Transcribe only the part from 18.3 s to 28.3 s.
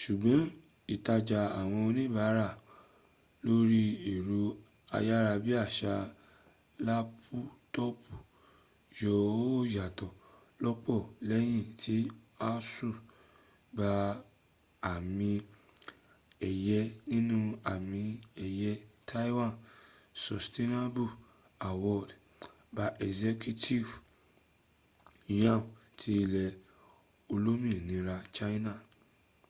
ẹ̀yẹ taiwan sustainable award by executive yuan ti ilẹ̀ olómìnira